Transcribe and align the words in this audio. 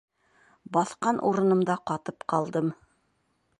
Баҫҡан 0.77 1.19
урынымда 1.29 1.77
ҡатып 1.91 2.27
ҡалдым. 2.35 2.75